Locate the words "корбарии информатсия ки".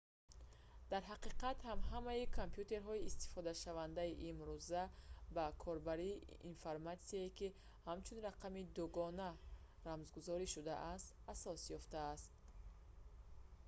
5.65-7.47